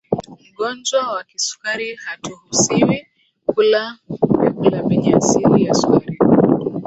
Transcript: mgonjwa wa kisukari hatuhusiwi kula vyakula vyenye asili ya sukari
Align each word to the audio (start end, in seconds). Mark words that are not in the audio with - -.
mgonjwa 0.47 1.09
wa 1.13 1.23
kisukari 1.23 1.95
hatuhusiwi 1.95 3.07
kula 3.45 3.97
vyakula 4.31 4.81
vyenye 4.81 5.13
asili 5.15 5.63
ya 5.65 5.73
sukari 5.73 6.17